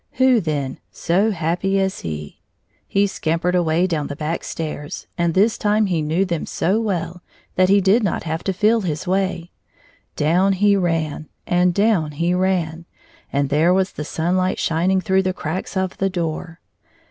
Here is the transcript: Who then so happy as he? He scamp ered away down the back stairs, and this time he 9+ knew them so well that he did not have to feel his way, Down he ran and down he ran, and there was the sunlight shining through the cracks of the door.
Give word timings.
Who 0.13 0.39
then 0.41 0.79
so 0.91 1.29
happy 1.29 1.79
as 1.79 1.99
he? 1.99 2.41
He 2.87 3.05
scamp 3.05 3.43
ered 3.43 3.53
away 3.53 3.85
down 3.85 4.07
the 4.07 4.15
back 4.15 4.43
stairs, 4.43 5.05
and 5.15 5.35
this 5.35 5.59
time 5.59 5.85
he 5.85 6.01
9+ 6.01 6.05
knew 6.05 6.25
them 6.25 6.47
so 6.47 6.79
well 6.81 7.21
that 7.53 7.69
he 7.69 7.81
did 7.81 8.01
not 8.01 8.23
have 8.23 8.43
to 8.45 8.51
feel 8.51 8.81
his 8.81 9.05
way, 9.05 9.51
Down 10.15 10.53
he 10.53 10.75
ran 10.75 11.29
and 11.45 11.71
down 11.71 12.13
he 12.13 12.33
ran, 12.33 12.87
and 13.31 13.49
there 13.49 13.75
was 13.75 13.91
the 13.91 14.03
sunlight 14.03 14.57
shining 14.57 15.01
through 15.01 15.21
the 15.21 15.33
cracks 15.33 15.77
of 15.77 15.95
the 15.99 16.09
door. 16.09 16.61